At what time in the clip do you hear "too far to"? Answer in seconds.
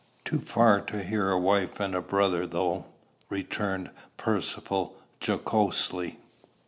0.25-1.03